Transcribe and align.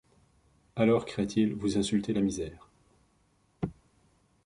Alors, 0.75 1.05
cria-t-il, 1.05 1.53
vous 1.53 1.77
insultez 1.77 2.11
la 2.11 2.21
misère. 2.21 2.67